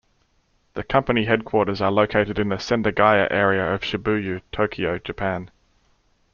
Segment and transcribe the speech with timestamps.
[0.73, 5.51] The company headquarters are located in the Sendagaya area of Shibuya, Tokyo, Japan.